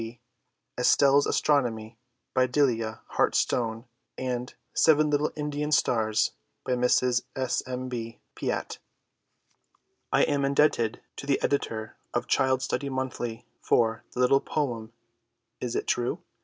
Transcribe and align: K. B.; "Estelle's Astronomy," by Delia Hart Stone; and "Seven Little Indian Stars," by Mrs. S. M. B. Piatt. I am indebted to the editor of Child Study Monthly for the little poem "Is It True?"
K. 0.01 0.03
B.; 0.07 0.19
"Estelle's 0.79 1.27
Astronomy," 1.27 1.95
by 2.33 2.47
Delia 2.47 3.01
Hart 3.09 3.35
Stone; 3.35 3.85
and 4.17 4.55
"Seven 4.73 5.11
Little 5.11 5.31
Indian 5.35 5.71
Stars," 5.71 6.31
by 6.65 6.71
Mrs. 6.71 7.21
S. 7.35 7.61
M. 7.67 7.87
B. 7.87 8.19
Piatt. 8.35 8.79
I 10.11 10.23
am 10.23 10.43
indebted 10.43 11.01
to 11.17 11.27
the 11.27 11.39
editor 11.43 11.97
of 12.15 12.25
Child 12.25 12.63
Study 12.63 12.89
Monthly 12.89 13.45
for 13.61 14.03
the 14.13 14.19
little 14.21 14.41
poem 14.41 14.91
"Is 15.59 15.75
It 15.75 15.85
True?" 15.85 16.17